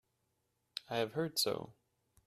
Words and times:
I 0.89 0.97
have 0.97 1.11
heard 1.13 1.37
so. 1.37 1.73